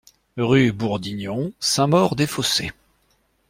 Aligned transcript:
Rue 0.35 0.71
Bourdignon, 0.71 1.53
Saint-Maur-des-Fossés 1.59 2.71